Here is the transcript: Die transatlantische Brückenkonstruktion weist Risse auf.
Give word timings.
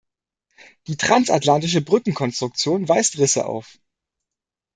Die 0.87 0.97
transatlantische 0.97 1.81
Brückenkonstruktion 1.81 2.89
weist 2.89 3.19
Risse 3.19 3.45
auf. 3.45 3.77